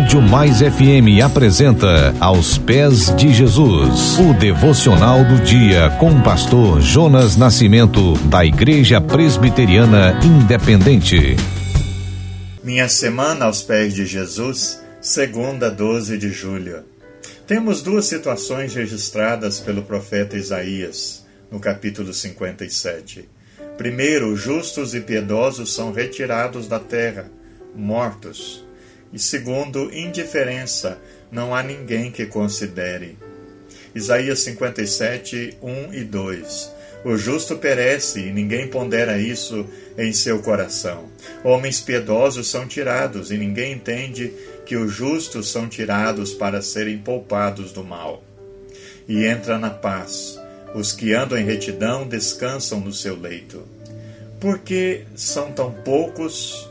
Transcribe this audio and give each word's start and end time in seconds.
Rádio 0.00 0.22
Mais 0.22 0.60
FM 0.60 1.22
apresenta 1.22 2.14
Aos 2.18 2.56
Pés 2.56 3.14
de 3.16 3.34
Jesus, 3.34 4.18
o 4.18 4.32
devocional 4.32 5.22
do 5.26 5.44
dia 5.44 5.90
com 6.00 6.10
o 6.10 6.22
pastor 6.22 6.80
Jonas 6.80 7.36
Nascimento, 7.36 8.14
da 8.30 8.42
Igreja 8.42 8.98
Presbiteriana 8.98 10.18
Independente. 10.24 11.36
Minha 12.64 12.88
semana 12.88 13.44
aos 13.44 13.60
pés 13.60 13.94
de 13.94 14.06
Jesus, 14.06 14.82
segunda 15.02 15.70
12 15.70 16.16
de 16.16 16.30
julho. 16.30 16.82
Temos 17.46 17.82
duas 17.82 18.06
situações 18.06 18.74
registradas 18.74 19.60
pelo 19.60 19.82
profeta 19.82 20.34
Isaías, 20.34 21.26
no 21.52 21.60
capítulo 21.60 22.14
57. 22.14 23.28
Primeiro, 23.76 24.34
justos 24.34 24.94
e 24.94 25.00
piedosos 25.02 25.74
são 25.74 25.92
retirados 25.92 26.66
da 26.66 26.78
terra, 26.78 27.30
mortos. 27.76 28.64
E 29.12 29.18
segundo, 29.18 29.92
indiferença, 29.92 30.98
não 31.30 31.54
há 31.54 31.62
ninguém 31.62 32.10
que 32.10 32.26
considere. 32.26 33.18
Isaías 33.94 34.40
57, 34.40 35.58
1 35.60 35.94
e 35.94 36.04
2. 36.04 36.70
O 37.04 37.16
justo 37.16 37.56
perece 37.56 38.20
e 38.20 38.32
ninguém 38.32 38.68
pondera 38.68 39.18
isso 39.18 39.66
em 39.96 40.12
seu 40.12 40.40
coração. 40.40 41.08
Homens 41.42 41.80
piedosos 41.80 42.48
são 42.48 42.66
tirados 42.66 43.30
e 43.30 43.38
ninguém 43.38 43.72
entende 43.72 44.32
que 44.66 44.76
os 44.76 44.92
justos 44.92 45.50
são 45.50 45.68
tirados 45.68 46.32
para 46.32 46.62
serem 46.62 46.98
poupados 46.98 47.72
do 47.72 47.82
mal. 47.82 48.22
E 49.08 49.24
entra 49.24 49.58
na 49.58 49.70
paz 49.70 50.38
os 50.74 50.92
que 50.92 51.12
andam 51.14 51.36
em 51.36 51.44
retidão 51.44 52.06
descansam 52.06 52.80
no 52.80 52.92
seu 52.92 53.18
leito. 53.18 53.66
Por 54.38 54.60
que 54.60 55.04
são 55.16 55.52
tão 55.52 55.72
poucos? 55.72 56.69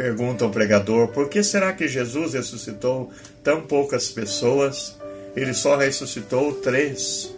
Pergunta 0.00 0.46
o 0.46 0.50
pregador. 0.50 1.08
Por 1.08 1.28
que 1.28 1.42
será 1.42 1.74
que 1.74 1.86
Jesus 1.86 2.32
ressuscitou 2.32 3.12
tão 3.44 3.60
poucas 3.60 4.08
pessoas? 4.08 4.98
Ele 5.36 5.52
só 5.52 5.76
ressuscitou 5.76 6.54
três: 6.54 7.30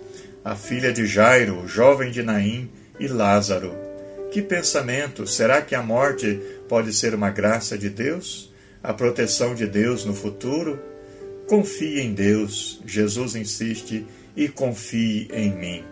a 0.44 0.54
filha 0.54 0.92
de 0.92 1.04
Jairo, 1.04 1.64
o 1.64 1.66
jovem 1.66 2.12
de 2.12 2.22
Naim 2.22 2.70
e 3.00 3.08
Lázaro. 3.08 3.74
Que 4.30 4.40
pensamento! 4.40 5.26
Será 5.26 5.60
que 5.60 5.74
a 5.74 5.82
morte 5.82 6.40
pode 6.68 6.92
ser 6.92 7.16
uma 7.16 7.30
graça 7.30 7.76
de 7.76 7.90
Deus? 7.90 8.52
A 8.80 8.94
proteção 8.94 9.56
de 9.56 9.66
Deus 9.66 10.04
no 10.04 10.14
futuro? 10.14 10.80
Confie 11.48 11.98
em 11.98 12.14
Deus, 12.14 12.80
Jesus 12.86 13.34
insiste, 13.34 14.06
e 14.36 14.46
confie 14.46 15.26
em 15.32 15.52
mim. 15.52 15.84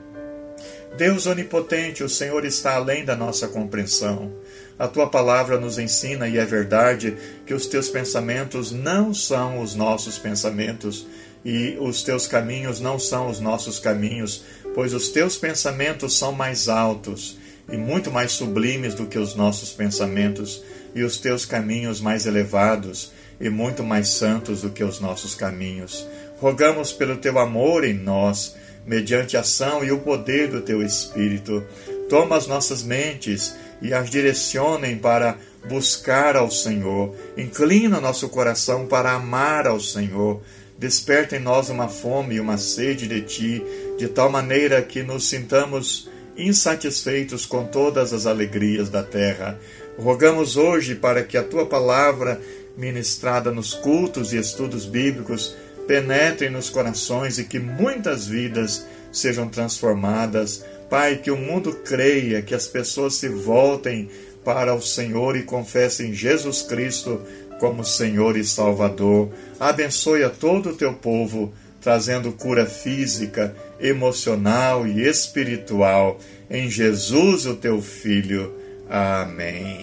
Deus 0.97 1.27
onipotente, 1.27 2.03
o 2.03 2.09
Senhor 2.09 2.45
está 2.45 2.75
além 2.75 3.05
da 3.05 3.17
nossa 3.17 3.49
compreensão. 3.49 4.33
A 4.79 4.89
tua 4.89 5.09
palavra 5.09 5.59
nos 5.59 5.79
ensina, 5.79 6.29
e 6.29 6.39
é 6.39 6.45
verdade, 6.45 7.17
que 7.47 7.55
os 7.55 7.67
teus 7.67 7.89
pensamentos 7.89 8.73
não 8.73 9.15
são 9.15 9.61
os 9.61 9.75
nossos 9.75 10.19
pensamentos, 10.19 11.07
e 11.45 11.77
os 11.81 12.03
teus 12.03 12.27
caminhos 12.27 12.81
não 12.81 12.99
são 12.99 13.29
os 13.29 13.41
nossos 13.41 13.79
caminhos, 13.79 14.45
pois 14.75 14.93
os 14.93 15.09
teus 15.09 15.37
pensamentos 15.37 16.19
são 16.19 16.33
mais 16.33 16.69
altos 16.69 17.39
e 17.71 17.77
muito 17.77 18.11
mais 18.11 18.33
sublimes 18.33 18.95
do 18.95 19.07
que 19.07 19.19
os 19.19 19.35
nossos 19.35 19.71
pensamentos, 19.71 20.63
e 20.95 21.03
os 21.03 21.19
teus 21.19 21.45
caminhos 21.45 22.01
mais 22.01 22.27
elevados 22.27 23.13
e 23.41 23.49
muito 23.49 23.83
mais 23.83 24.09
santos 24.09 24.63
do 24.63 24.71
que 24.71 24.83
os 24.83 24.99
nossos 25.01 25.35
caminhos. 25.35 26.07
Rogamos 26.39 26.93
pelo 26.93 27.17
teu 27.17 27.39
amor 27.39 27.85
em 27.85 27.95
nós 27.95 28.57
mediante 28.87 29.37
a 29.37 29.41
ação 29.41 29.85
e 29.85 29.93
o 29.93 29.99
poder 29.99 30.49
do 30.49 30.61
teu 30.61 30.83
Espírito. 30.83 31.65
Toma 32.09 32.37
as 32.37 32.47
nossas 32.47 32.83
mentes 32.83 33.55
e 33.81 33.95
as 33.95 34.11
direcionem 34.11 34.99
para 34.99 35.37
buscar 35.69 36.37
ao 36.37 36.51
Senhor. 36.51 37.15
Inclina 37.37 38.01
nosso 38.01 38.29
coração 38.29 38.87
para 38.87 39.13
amar 39.13 39.67
ao 39.67 39.81
Senhor. 39.81 40.41
Desperta 40.79 41.37
em 41.37 41.41
nós 41.41 41.69
uma 41.69 41.89
fome 41.89 42.37
e 42.37 42.41
uma 42.41 42.57
sede 42.57 43.07
de 43.07 43.21
Ti, 43.21 43.63
de 43.99 44.09
tal 44.09 44.31
maneira 44.31 44.81
que 44.81 45.03
nos 45.03 45.29
sintamos 45.29 46.09
insatisfeitos 46.37 47.45
com 47.45 47.65
todas 47.67 48.13
as 48.13 48.27
alegrias 48.27 48.89
da 48.89 49.03
terra. 49.03 49.59
Rogamos 49.99 50.57
hoje 50.57 50.95
para 50.95 51.23
que 51.23 51.37
a 51.37 51.43
Tua 51.43 51.67
palavra, 51.67 52.41
ministrada 52.77 53.51
nos 53.51 53.75
cultos 53.75 54.33
e 54.33 54.39
estudos 54.39 54.87
bíblicos, 54.87 55.55
penetre 55.91 56.49
nos 56.49 56.71
corações 56.71 57.41
e 57.41 57.45
que 57.45 57.59
muitas 57.59 58.29
vidas 58.29 58.87
sejam 59.11 59.49
transformadas. 59.49 60.65
Pai, 60.89 61.17
que 61.17 61.33
o 61.33 61.37
mundo 61.37 61.81
creia, 61.85 62.43
que 62.43 62.55
as 62.55 62.69
pessoas 62.69 63.17
se 63.17 63.29
voltem 63.29 64.09
para 64.45 64.73
o 64.73 64.81
Senhor 64.81 65.37
e 65.37 65.43
confessem 65.43 66.15
Jesus 66.15 66.63
Cristo 66.63 67.21
como 67.59 67.85
Senhor 67.85 68.37
e 68.37 68.45
Salvador. 68.45 69.31
Abençoe 69.59 70.23
a 70.23 70.31
todo 70.31 70.71
o 70.71 70.77
teu 70.77 70.95
povo, 70.95 71.53
trazendo 71.81 72.31
cura 72.31 72.67
física, 72.67 73.53
emocional 73.81 74.87
e 74.87 75.03
espiritual. 75.03 76.21
Em 76.49 76.71
Jesus, 76.71 77.47
o 77.47 77.57
teu 77.57 77.83
Filho. 77.83 78.55
Amém. 78.89 79.81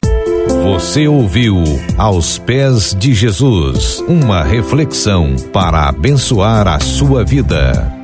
Você 0.67 1.07
ouviu 1.07 1.63
Aos 1.97 2.37
Pés 2.37 2.93
de 2.93 3.13
Jesus 3.13 4.03
uma 4.05 4.43
reflexão 4.43 5.33
para 5.53 5.87
abençoar 5.87 6.67
a 6.67 6.77
sua 6.77 7.23
vida. 7.23 7.96